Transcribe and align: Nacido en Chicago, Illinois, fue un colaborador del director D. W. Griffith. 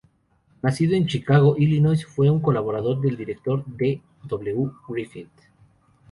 Nacido 0.63 0.95
en 0.95 1.05
Chicago, 1.05 1.57
Illinois, 1.59 2.07
fue 2.07 2.27
un 2.31 2.41
colaborador 2.41 2.99
del 3.01 3.15
director 3.15 3.63
D. 3.67 4.01
W. 4.23 4.71
Griffith. 4.87 5.29